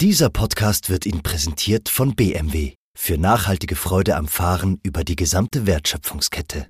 [0.00, 5.66] Dieser Podcast wird Ihnen präsentiert von BMW für nachhaltige Freude am Fahren über die gesamte
[5.66, 6.68] Wertschöpfungskette.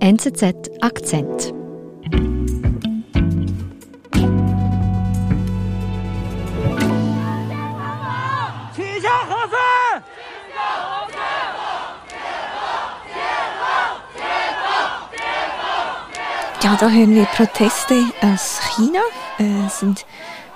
[0.00, 1.54] NZZ Akzent.
[16.64, 19.02] Ja, da hören wir Proteste aus China.
[19.38, 20.04] Äh, es sind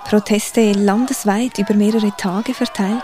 [0.05, 3.03] Proteste landesweit über mehrere Tage verteilt.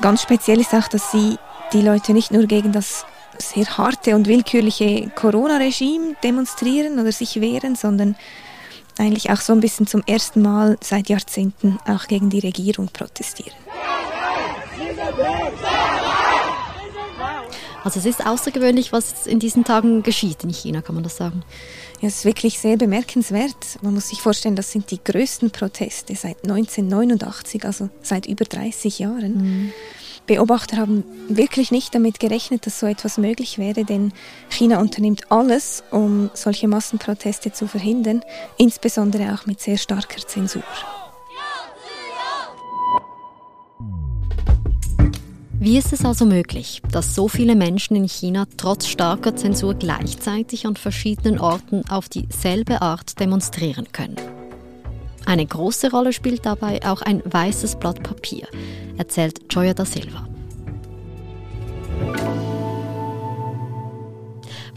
[0.00, 1.36] Ganz speziell ist auch, dass sie
[1.72, 3.04] die Leute nicht nur gegen das
[3.38, 8.16] sehr harte und willkürliche Corona-Regime demonstrieren oder sich wehren, sondern
[8.98, 13.56] eigentlich auch so ein bisschen zum ersten Mal seit Jahrzehnten auch gegen die Regierung protestieren.
[17.84, 21.42] Also es ist außergewöhnlich, was in diesen Tagen geschieht in China, kann man das sagen?
[22.00, 23.78] Ja, es ist wirklich sehr bemerkenswert.
[23.82, 29.00] Man muss sich vorstellen, das sind die größten Proteste seit 1989, also seit über 30
[29.00, 29.34] Jahren.
[29.36, 29.72] Mhm.
[30.28, 34.12] Beobachter haben wirklich nicht damit gerechnet, dass so etwas möglich wäre, denn
[34.50, 38.22] China unternimmt alles, um solche Massenproteste zu verhindern,
[38.58, 40.62] insbesondere auch mit sehr starker Zensur.
[45.60, 50.68] Wie ist es also möglich, dass so viele Menschen in China trotz starker Zensur gleichzeitig
[50.68, 54.14] an verschiedenen Orten auf dieselbe Art demonstrieren können?
[55.26, 58.46] Eine große Rolle spielt dabei auch ein weißes Blatt Papier,
[58.98, 60.28] erzählt Joya da Silva.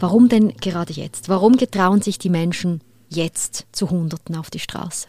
[0.00, 1.28] Warum denn gerade jetzt?
[1.28, 5.06] Warum getrauen sich die Menschen jetzt zu Hunderten auf die Straße?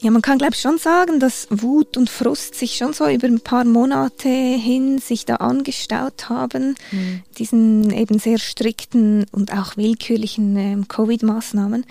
[0.00, 3.26] Ja, man kann glaube ich schon sagen, dass Wut und Frust sich schon so über
[3.26, 7.22] ein paar Monate hin sich da angestaut haben, mhm.
[7.36, 11.84] diesen eben sehr strikten und auch willkürlichen äh, Covid-Maßnahmen.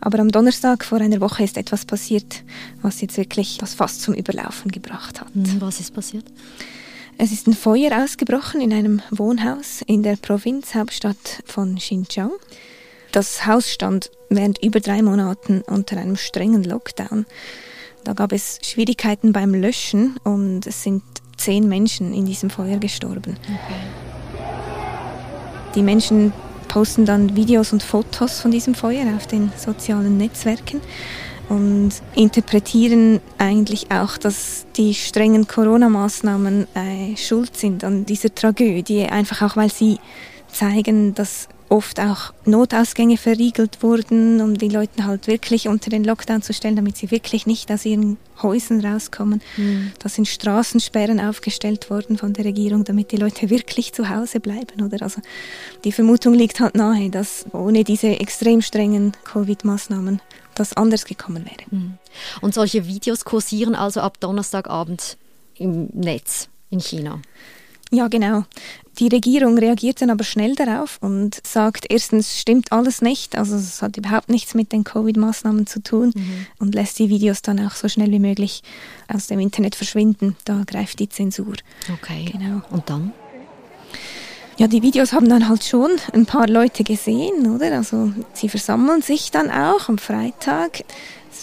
[0.00, 2.42] Aber am Donnerstag vor einer Woche ist etwas passiert,
[2.82, 5.34] was jetzt wirklich das fast zum Überlaufen gebracht hat.
[5.34, 6.24] Mhm, was ist passiert?
[7.16, 12.32] Es ist ein Feuer ausgebrochen in einem Wohnhaus in der Provinzhauptstadt von Xinjiang.
[13.12, 17.26] Das Haus stand während über drei Monaten unter einem strengen Lockdown.
[18.04, 21.02] Da gab es Schwierigkeiten beim Löschen und es sind
[21.36, 23.36] zehn Menschen in diesem Feuer gestorben.
[23.42, 24.40] Okay.
[25.74, 26.32] Die Menschen
[26.68, 30.80] posten dann Videos und Fotos von diesem Feuer auf den sozialen Netzwerken
[31.48, 39.42] und interpretieren eigentlich auch, dass die strengen Corona-Maßnahmen äh, schuld sind an dieser Tragödie, einfach
[39.42, 39.98] auch weil sie
[40.48, 46.42] zeigen, dass oft auch Notausgänge verriegelt wurden, um die Leute halt wirklich unter den Lockdown
[46.42, 49.40] zu stellen, damit sie wirklich nicht aus ihren Häusern rauskommen.
[49.56, 49.92] Mhm.
[50.00, 54.84] Da sind Straßensperren aufgestellt worden von der Regierung, damit die Leute wirklich zu Hause bleiben.
[54.84, 55.00] Oder?
[55.02, 55.22] Also
[55.84, 60.20] die Vermutung liegt halt nahe, dass ohne diese extrem strengen Covid-Maßnahmen
[60.56, 61.64] das anders gekommen wäre.
[61.70, 61.98] Mhm.
[62.40, 65.16] Und solche Videos kursieren also ab Donnerstagabend
[65.54, 67.22] im Netz in China.
[67.90, 68.44] Ja, genau.
[68.98, 73.82] Die Regierung reagiert dann aber schnell darauf und sagt, erstens stimmt alles nicht, also es
[73.82, 76.46] hat überhaupt nichts mit den Covid-Maßnahmen zu tun mhm.
[76.58, 78.62] und lässt die Videos dann auch so schnell wie möglich
[79.08, 80.36] aus dem Internet verschwinden.
[80.44, 81.54] Da greift die Zensur.
[81.92, 82.26] Okay.
[82.30, 82.62] Genau.
[82.70, 83.12] Und dann?
[84.60, 87.72] Ja, die Videos haben dann halt schon ein paar Leute gesehen, oder?
[87.72, 90.82] Also sie versammeln sich dann auch am Freitag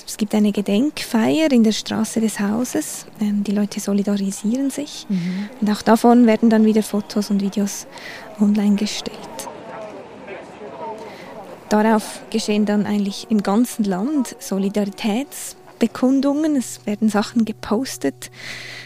[0.06, 3.08] es gibt eine Gedenkfeier in der Straße des Hauses.
[3.20, 5.08] Ähm, die Leute solidarisieren sich.
[5.10, 5.50] Mhm.
[5.62, 7.88] Und auch davon werden dann wieder Fotos und Videos
[8.40, 9.18] online gestellt.
[11.70, 14.36] Darauf geschehen dann eigentlich im ganzen Land
[15.78, 16.56] Solidaritätsbekundungen.
[16.56, 18.32] Es werden Sachen gepostet.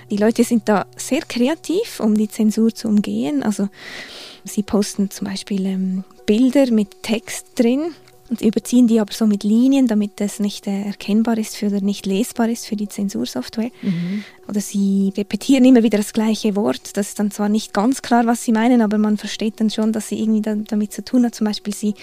[0.10, 3.44] Die Leute sind da sehr kreativ, um die Zensur zu umgehen.
[3.44, 3.70] Also
[4.44, 7.94] sie posten zum Beispiel ähm, Bilder mit Text drin
[8.32, 11.82] und überziehen die aber so mit Linien, damit es nicht äh, erkennbar ist für, oder
[11.82, 13.72] nicht lesbar ist für die Zensursoftware.
[13.82, 14.24] Mhm.
[14.48, 16.98] Oder sie repetieren immer wieder das gleiche Wort.
[16.98, 19.94] Das ist dann zwar nicht ganz klar, was sie meinen, aber man versteht dann schon,
[19.94, 21.36] dass sie irgendwie da, damit zu tun hat.
[21.36, 21.94] Zum Beispiel, sie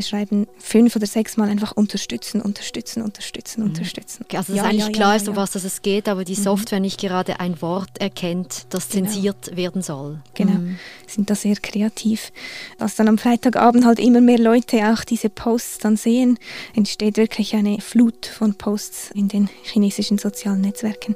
[0.00, 3.68] schreiben fünf oder sechs Mal einfach unterstützen, unterstützen, unterstützen, mhm.
[3.68, 4.24] unterstützen.
[4.24, 6.36] Okay, also, dass ja, eigentlich ja, klar ja, ist, um was es geht, aber die
[6.36, 6.42] mhm.
[6.42, 9.06] Software nicht gerade ein Wort erkennt, das genau.
[9.06, 10.20] zensiert werden soll.
[10.34, 10.78] Genau, mhm.
[11.06, 12.30] sind da sehr kreativ.
[12.78, 16.38] Was dann am Freitagabend halt immer mehr Leute auch diese Posts Dann sehen,
[16.74, 21.14] entsteht wirklich eine Flut von Posts in den chinesischen sozialen Netzwerken.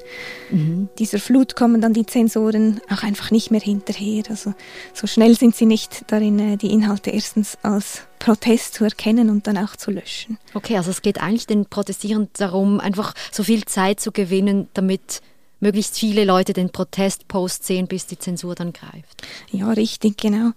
[0.51, 0.89] Mhm.
[0.99, 4.25] Dieser Flut kommen dann die Zensoren auch einfach nicht mehr hinterher.
[4.29, 4.55] Also
[4.93, 9.47] so schnell sind sie nicht darin, äh, die Inhalte erstens als Protest zu erkennen und
[9.47, 10.39] dann auch zu löschen.
[10.55, 15.23] Okay, also es geht eigentlich den Protestierenden darum, einfach so viel Zeit zu gewinnen, damit
[15.61, 19.23] möglichst viele Leute den Protestpost sehen, bis die Zensur dann greift.
[19.53, 20.51] Ja, richtig, genau.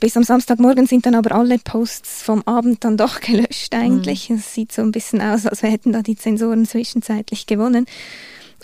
[0.00, 4.30] Bis am Samstagmorgen sind dann aber alle Posts vom Abend dann doch gelöscht eigentlich.
[4.30, 4.36] Mhm.
[4.36, 7.86] Es sieht so ein bisschen aus, als hätten da die Zensoren zwischenzeitlich gewonnen.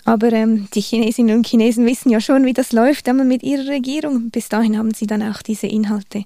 [0.09, 3.67] Aber ähm, die Chinesinnen und Chinesen wissen ja schon, wie das läuft einmal mit ihrer
[3.67, 4.31] Regierung.
[4.31, 6.25] Bis dahin haben sie dann auch diese Inhalte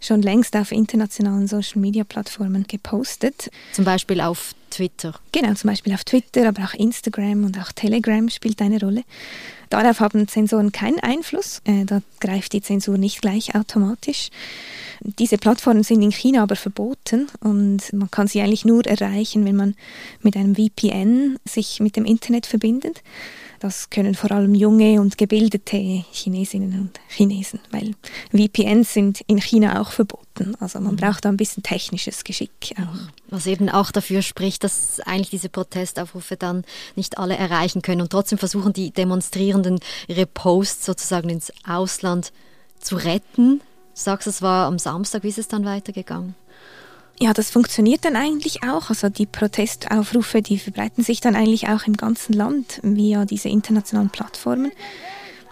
[0.00, 3.50] schon längst auf internationalen Social-Media-Plattformen gepostet.
[3.72, 5.14] Zum Beispiel auf Twitter.
[5.32, 9.02] Genau, zum Beispiel auf Twitter, aber auch Instagram und auch Telegram spielt eine Rolle.
[9.72, 11.62] Darauf haben Zensoren keinen Einfluss.
[11.64, 14.28] Äh, da greift die Zensur nicht gleich automatisch.
[15.00, 19.56] Diese Plattformen sind in China aber verboten und man kann sie eigentlich nur erreichen, wenn
[19.56, 19.74] man
[20.20, 23.02] mit einem VPN sich mit dem Internet verbindet.
[23.62, 27.94] Das können vor allem junge und gebildete Chinesinnen und Chinesen, weil
[28.32, 30.56] VPNs sind in China auch verboten.
[30.58, 30.96] Also man mhm.
[30.96, 33.12] braucht da ein bisschen technisches Geschick auch.
[33.28, 36.64] Was eben auch dafür spricht, dass eigentlich diese Protestaufrufe dann
[36.96, 39.78] nicht alle erreichen können und trotzdem versuchen die Demonstrierenden
[40.08, 42.32] ihre Posts sozusagen ins Ausland
[42.80, 43.60] zu retten.
[43.60, 46.34] Du sagst, es war am Samstag, wie ist es dann weitergegangen?
[47.20, 48.88] Ja, das funktioniert dann eigentlich auch.
[48.88, 54.10] Also die Protestaufrufe, die verbreiten sich dann eigentlich auch im ganzen Land via diese internationalen
[54.10, 54.72] Plattformen.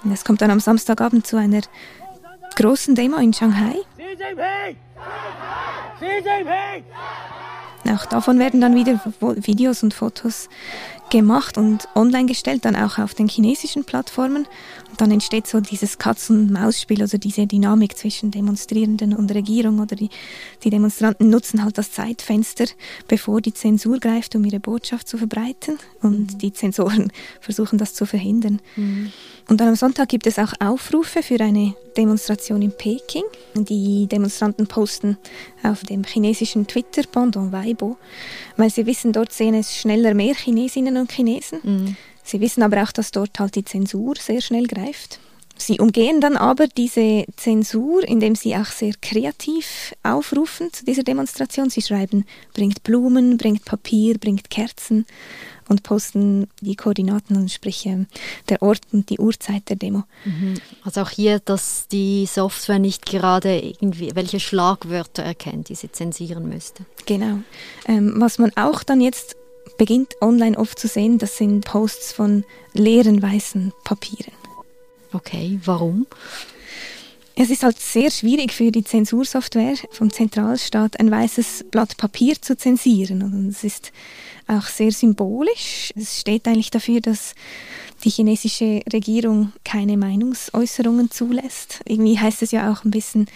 [0.02, 1.60] Und es kommt dann am Samstagabend zu einer
[2.56, 3.76] großen Demo in Shanghai.
[7.88, 10.48] Auch davon werden dann wieder Videos und Fotos
[11.10, 14.46] gemacht und online gestellt, dann auch auf den chinesischen Plattformen.
[14.90, 20.08] Und dann entsteht so dieses Katz-und-Maus-Spiel, also diese Dynamik zwischen Demonstrierenden und Regierung oder die,
[20.64, 22.64] die Demonstranten nutzen halt das Zeitfenster,
[23.08, 26.38] bevor die Zensur greift, um ihre Botschaft zu verbreiten und mhm.
[26.38, 28.60] die Zensoren versuchen das zu verhindern.
[28.76, 29.12] Mhm.
[29.48, 33.24] Und dann am Sonntag gibt es auch Aufrufe für eine Demonstration in Peking.
[33.54, 35.18] Die Demonstranten posten
[35.64, 37.96] auf dem chinesischen Twitter-Pendant Weibo,
[38.56, 41.60] weil sie wissen, dort sehen es schneller mehr Chinesinnen und Chinesen.
[41.62, 41.96] Mhm.
[42.22, 45.18] Sie wissen aber auch, dass dort halt die Zensur sehr schnell greift.
[45.60, 51.68] Sie umgehen dann aber diese Zensur, indem sie auch sehr kreativ aufrufen zu dieser Demonstration.
[51.68, 52.24] Sie schreiben,
[52.54, 55.04] bringt Blumen, bringt Papier, bringt Kerzen
[55.68, 57.86] und posten die Koordinaten und sprich
[58.48, 60.04] der Ort und die Uhrzeit der Demo.
[60.24, 60.54] Mhm.
[60.82, 66.48] Also auch hier, dass die Software nicht gerade irgendwie welche Schlagwörter erkennt, die sie zensieren
[66.48, 66.86] müsste.
[67.04, 67.40] Genau.
[67.86, 69.36] Ähm, was man auch dann jetzt
[69.80, 72.44] beginnt online oft zu sehen, das sind Posts von
[72.74, 74.34] leeren weißen Papieren.
[75.10, 76.06] Okay, warum?
[77.34, 82.58] Es ist halt sehr schwierig für die Zensursoftware vom Zentralstaat ein weißes Blatt Papier zu
[82.58, 83.22] zensieren.
[83.22, 83.90] Und es ist
[84.46, 85.94] auch sehr symbolisch.
[85.96, 87.34] Es steht eigentlich dafür, dass
[88.04, 91.80] die chinesische Regierung keine Meinungsäußerungen zulässt.
[91.86, 93.28] Irgendwie heißt es ja auch ein bisschen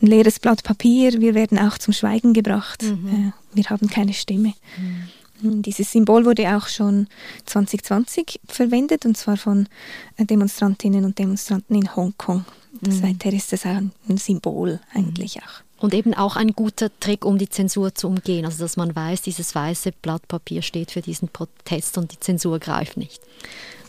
[0.00, 2.84] ein leeres Blatt Papier, wir werden auch zum Schweigen gebracht.
[2.84, 3.32] Mhm.
[3.52, 4.54] Wir haben keine Stimme.
[4.78, 5.08] Mhm.
[5.44, 7.08] Dieses Symbol wurde auch schon
[7.46, 9.68] 2020 verwendet, und zwar von
[10.16, 12.44] äh, Demonstrantinnen und Demonstranten in Hongkong.
[12.80, 12.92] Mhm.
[12.92, 15.62] Seither ist es ein Symbol eigentlich auch.
[15.78, 18.46] Und eben auch ein guter Trick, um die Zensur zu umgehen.
[18.46, 22.58] Also dass man weiß, dieses weiße Blatt Papier steht für diesen Protest und die Zensur
[22.58, 23.20] greift nicht.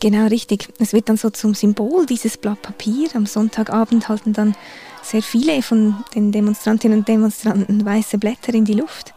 [0.00, 0.68] Genau, richtig.
[0.78, 3.08] Es wird dann so zum Symbol dieses Blatt Papier.
[3.14, 4.54] Am Sonntagabend halten dann
[5.02, 9.14] sehr viele von den Demonstrantinnen und Demonstranten weiße Blätter in die Luft.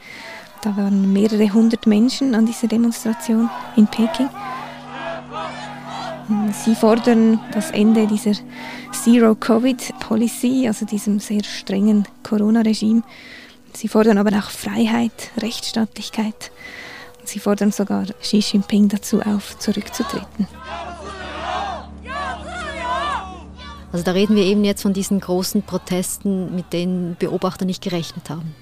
[0.61, 4.29] Da waren mehrere hundert Menschen an dieser Demonstration in Peking.
[6.51, 8.33] Sie fordern das Ende dieser
[8.91, 13.03] Zero-Covid-Policy, also diesem sehr strengen Corona-Regime.
[13.73, 16.51] Sie fordern aber auch Freiheit, Rechtsstaatlichkeit.
[17.23, 20.47] Sie fordern sogar Xi Jinping dazu auf, zurückzutreten.
[23.91, 28.29] Also da reden wir eben jetzt von diesen großen Protesten, mit denen Beobachter nicht gerechnet
[28.29, 28.53] haben.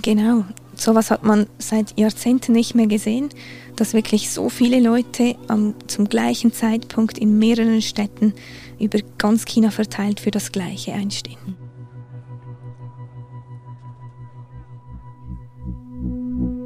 [0.00, 0.44] Genau,
[0.80, 3.28] sowas hat man seit Jahrzehnten nicht mehr gesehen,
[3.76, 8.34] dass wirklich so viele Leute am, zum gleichen Zeitpunkt in mehreren Städten
[8.78, 11.56] über ganz China verteilt für das Gleiche einstehen.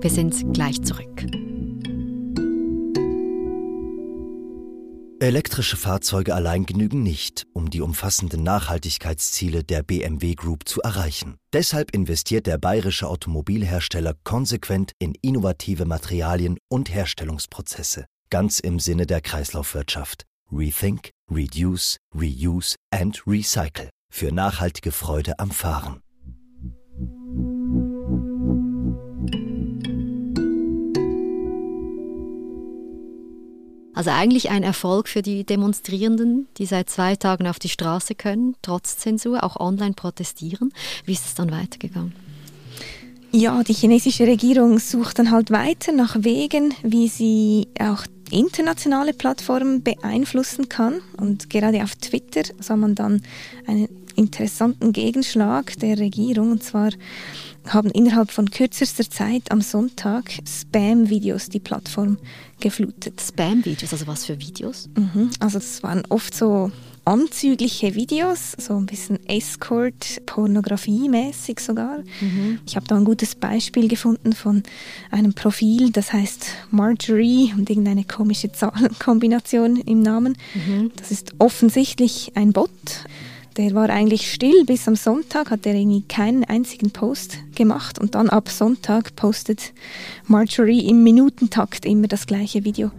[0.01, 1.27] Wir sind gleich zurück.
[5.21, 11.39] Elektrische Fahrzeuge allein genügen nicht, um die umfassenden Nachhaltigkeitsziele der BMW Group zu erreichen.
[11.53, 19.21] Deshalb investiert der bayerische Automobilhersteller konsequent in innovative Materialien und Herstellungsprozesse, ganz im Sinne der
[19.21, 20.25] Kreislaufwirtschaft.
[20.53, 26.01] Rethink, Reduce, Reuse and Recycle für nachhaltige Freude am Fahren.
[33.99, 38.55] Also eigentlich ein Erfolg für die Demonstrierenden, die seit zwei Tagen auf die Straße können,
[38.63, 40.73] trotz Zensur, auch online protestieren.
[41.05, 42.13] Wie ist es dann weitergegangen?
[43.33, 49.83] Ja, die chinesische Regierung sucht dann halt weiter nach Wegen, wie sie auch internationale Plattformen
[49.83, 51.01] beeinflussen kann.
[51.17, 53.23] Und gerade auf Twitter sah man dann
[53.67, 56.53] einen interessanten Gegenschlag der Regierung.
[56.53, 56.91] Und zwar
[57.73, 62.19] haben innerhalb von kürzester Zeit am Sonntag Spam-Videos die Plattform
[62.61, 63.21] geflutet.
[63.21, 64.89] Spam-Videos, also was für Videos?
[64.97, 65.31] Mhm.
[65.41, 66.71] Also das waren oft so
[67.05, 72.01] anzügliche Videos, so ein bisschen Escort, Pornografie-mäßig sogar.
[72.21, 72.61] Mhm.
[72.67, 74.63] Ich habe da ein gutes Beispiel gefunden von
[75.11, 80.37] einem Profil, das heißt Marjorie und irgendeine komische Zahlenkombination im Namen.
[80.55, 80.93] Mhm.
[80.97, 82.71] Das ist offensichtlich ein Bot.
[83.59, 88.15] Der war eigentlich still bis am Sonntag, hat er irgendwie keinen einzigen Post gemacht und
[88.15, 89.73] dann ab Sonntag postet
[90.29, 92.93] Marjorie im Minutentakt immer das gleiche Video.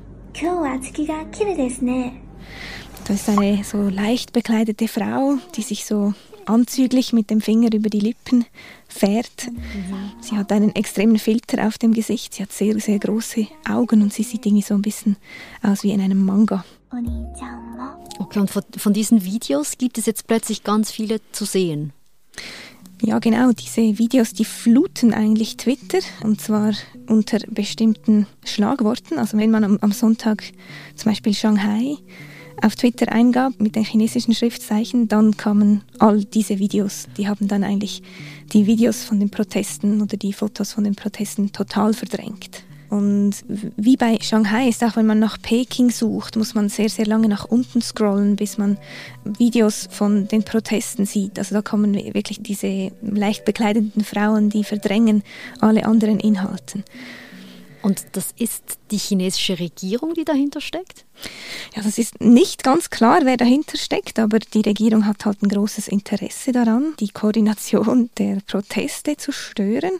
[3.05, 6.13] Das ist eine so leicht bekleidete Frau, die sich so
[6.45, 8.43] anzüglich mit dem Finger über die Lippen
[8.89, 9.47] fährt.
[10.19, 12.33] Sie hat einen extremen Filter auf dem Gesicht.
[12.33, 15.15] Sie hat sehr, sehr große Augen und sie sieht irgendwie so ein bisschen
[15.63, 16.65] aus wie in einem Manga.
[18.19, 21.93] Okay, und von, von diesen Videos gibt es jetzt plötzlich ganz viele zu sehen.
[23.01, 23.51] Ja, genau.
[23.53, 26.73] Diese Videos, die fluten eigentlich Twitter und zwar
[27.07, 29.17] unter bestimmten Schlagworten.
[29.17, 30.43] Also wenn man am, am Sonntag
[30.95, 31.95] zum Beispiel Shanghai
[32.61, 37.07] auf Twitter eingab mit den chinesischen Schriftzeichen, dann kamen all diese Videos.
[37.17, 38.03] Die haben dann eigentlich
[38.51, 42.63] die Videos von den Protesten oder die Fotos von den Protesten total verdrängt.
[42.89, 47.05] Und wie bei Shanghai ist auch, wenn man nach Peking sucht, muss man sehr, sehr
[47.05, 48.77] lange nach unten scrollen, bis man
[49.23, 51.37] Videos von den Protesten sieht.
[51.37, 55.23] Also da kommen wirklich diese leicht bekleideten Frauen, die verdrängen
[55.59, 56.83] alle anderen Inhalten.
[57.81, 61.05] Und das ist die chinesische Regierung, die dahinter steckt?
[61.75, 65.49] Ja, das ist nicht ganz klar, wer dahinter steckt, aber die Regierung hat halt ein
[65.49, 69.91] großes Interesse daran, die Koordination der Proteste zu stören,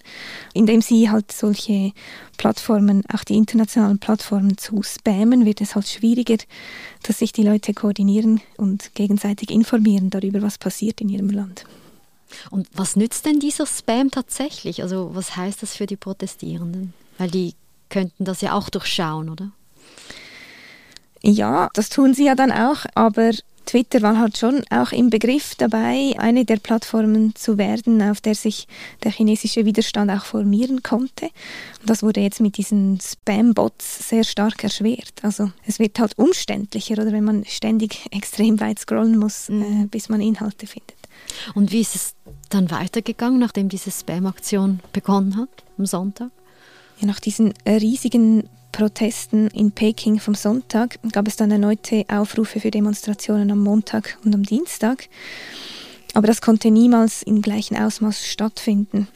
[0.54, 1.94] indem sie halt solche
[2.38, 6.38] Plattformen, auch die internationalen Plattformen zu spammen, wird es halt schwieriger,
[7.04, 11.64] dass sich die Leute koordinieren und gegenseitig informieren darüber, was passiert in ihrem Land.
[12.52, 14.84] Und was nützt denn dieser Spam tatsächlich?
[14.84, 16.94] Also was heißt das für die Protestierenden?
[17.18, 17.54] Weil die
[17.90, 19.52] könnten das ja auch durchschauen, oder?
[21.22, 23.32] Ja, das tun sie ja dann auch, aber
[23.70, 28.34] Twitter war halt schon auch im Begriff dabei, eine der Plattformen zu werden, auf der
[28.34, 28.68] sich
[29.04, 31.26] der chinesische Widerstand auch formieren konnte.
[31.80, 35.14] Und das wurde jetzt mit diesen Spam-Bots sehr stark erschwert.
[35.22, 39.84] Also es wird halt umständlicher, oder wenn man ständig extrem weit scrollen muss, mhm.
[39.84, 40.98] äh, bis man Inhalte findet.
[41.54, 42.16] Und wie ist es
[42.50, 46.32] dann weitergegangen, nachdem diese Spam-Aktion begonnen hat, am Sonntag?
[47.00, 52.72] Ja, nach diesen riesigen Protesten in Peking vom Sonntag gab es dann erneute Aufrufe für
[52.72, 55.08] Demonstrationen am Montag und am Dienstag.
[56.14, 59.08] Aber das konnte niemals im gleichen Ausmaß stattfinden.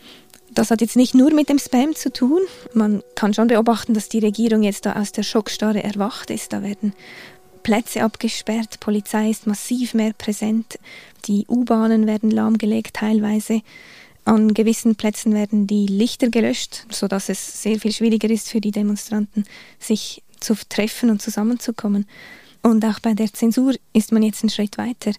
[0.52, 2.42] Das hat jetzt nicht nur mit dem Spam zu tun.
[2.74, 6.54] Man kann schon beobachten, dass die Regierung jetzt da aus der Schockstarre erwacht ist.
[6.54, 6.94] Da werden
[7.64, 10.78] Plätze abgesperrt, Polizei ist massiv mehr präsent,
[11.26, 13.62] die U-Bahnen werden lahmgelegt teilweise.
[14.26, 18.72] An gewissen Plätzen werden die Lichter gelöscht, sodass es sehr viel schwieriger ist für die
[18.72, 19.44] Demonstranten,
[19.80, 22.06] sich zu treffen und zusammenzukommen.
[22.64, 25.12] Und auch bei der Zensur ist man jetzt einen Schritt weiter.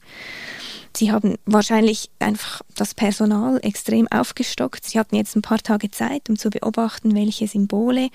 [0.96, 4.84] Sie haben wahrscheinlich einfach das Personal extrem aufgestockt.
[4.84, 8.10] Sie hatten jetzt ein paar Tage Zeit, um zu beobachten, welche Symbole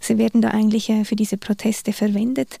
[0.00, 2.58] sie werden da eigentlich äh, für diese Proteste verwendet.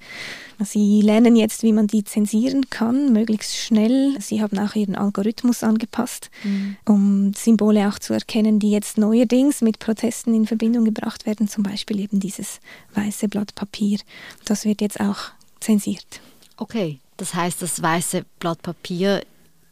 [0.60, 4.16] Sie lernen jetzt, wie man die zensieren kann, möglichst schnell.
[4.20, 6.76] Sie haben auch ihren Algorithmus angepasst, mhm.
[6.86, 11.64] um Symbole auch zu erkennen, die jetzt neuerdings mit Protesten in Verbindung gebracht werden, zum
[11.64, 12.60] Beispiel eben dieses
[12.94, 13.98] weiße Blatt Papier.
[14.44, 15.32] Das wird jetzt auch
[15.64, 16.20] zensiert.
[16.56, 19.22] Okay, das heißt, das weiße Blatt Papier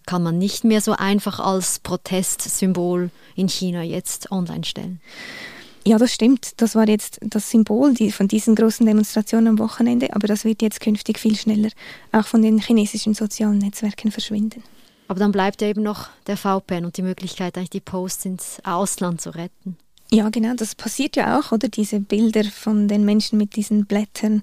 [0.06, 5.00] kann man nicht mehr so einfach als Protestsymbol in China jetzt online stellen.
[5.84, 6.60] Ja, das stimmt.
[6.60, 10.80] Das war jetzt das Symbol von diesen großen Demonstrationen am Wochenende, aber das wird jetzt
[10.80, 11.70] künftig viel schneller
[12.12, 14.62] auch von den chinesischen sozialen Netzwerken verschwinden.
[15.08, 18.58] Aber dann bleibt ja eben noch der VPN und die Möglichkeit, eigentlich die Posts ins
[18.64, 19.76] Ausland zu retten.
[20.14, 21.68] Ja, genau, das passiert ja auch, oder?
[21.68, 24.42] Diese Bilder von den Menschen mit diesen Blättern,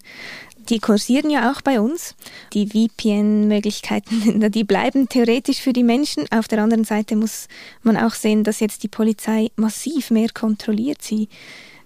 [0.70, 2.16] die kursieren ja auch bei uns.
[2.54, 6.26] Die VPN-Möglichkeiten, die bleiben theoretisch für die Menschen.
[6.32, 7.48] Auf der anderen Seite muss
[7.82, 11.02] man auch sehen, dass jetzt die Polizei massiv mehr kontrolliert.
[11.02, 11.30] Sie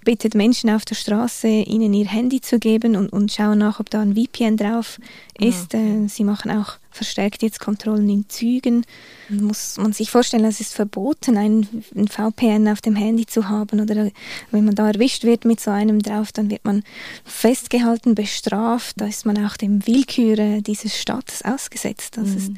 [0.04, 3.90] bittet Menschen auf der Straße, ihnen ihr Handy zu geben und, und schauen nach, ob
[3.90, 5.00] da ein VPN drauf
[5.40, 5.74] ist.
[5.74, 8.86] Äh, sie machen auch verstärkt jetzt Kontrollen in Zügen.
[9.30, 13.80] Muss man sich vorstellen, es ist verboten, einen, einen VPN auf dem Handy zu haben.
[13.80, 14.12] Oder
[14.52, 16.84] wenn man da erwischt wird mit so einem drauf, dann wird man
[17.26, 19.02] festgehalten, bestraft.
[19.02, 22.18] Da ist man auch dem Willkür dieses Staates ausgesetzt.
[22.18, 22.38] Das mhm.
[22.38, 22.52] ist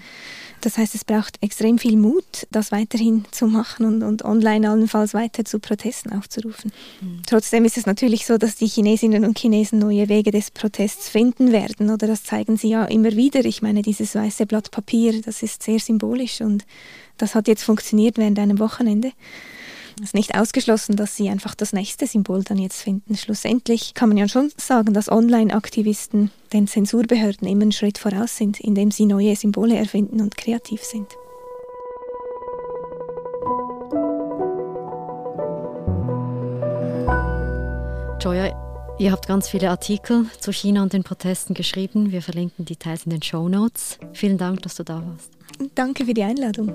[0.62, 5.14] das heißt, es braucht extrem viel Mut, das weiterhin zu machen und, und online allenfalls
[5.14, 6.72] weiter zu Protesten aufzurufen.
[7.02, 7.22] Mhm.
[7.28, 11.52] Trotzdem ist es natürlich so, dass die Chinesinnen und Chinesen neue Wege des Protests finden
[11.52, 11.90] werden.
[11.90, 13.46] Oder das zeigen sie ja immer wieder.
[13.46, 16.66] Ich meine, dieses weiße Blatt Papier, das ist sehr symbolisch und
[17.18, 19.12] das hat jetzt funktioniert während einem Wochenende.
[19.98, 23.16] Es ist nicht ausgeschlossen, dass sie einfach das nächste Symbol dann jetzt finden.
[23.16, 28.60] Schlussendlich kann man ja schon sagen, dass Online-Aktivisten den Zensurbehörden immer einen Schritt voraus sind,
[28.60, 31.08] indem sie neue Symbole erfinden und kreativ sind.
[38.22, 42.12] Joya, ihr habt ganz viele Artikel zu China und den Protesten geschrieben.
[42.12, 43.98] Wir verlinken Details in den Show Notes.
[44.14, 45.32] Vielen Dank, dass du da warst.
[45.74, 46.74] Danke für die Einladung.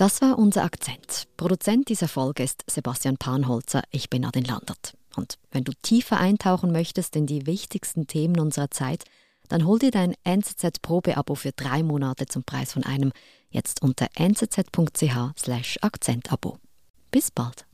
[0.00, 1.28] Das war unser Akzent.
[1.36, 3.82] Produzent dieser Folge ist Sebastian Panholzer.
[3.90, 4.96] Ich bin Adin Landert.
[5.14, 9.04] Und wenn du tiefer eintauchen möchtest in die wichtigsten Themen unserer Zeit,
[9.50, 13.12] dann hol dir dein NZZ-Probeabo für drei Monate zum Preis von einem
[13.50, 16.56] jetzt unter nzz.ch/akzentabo.
[17.10, 17.66] Bis bald.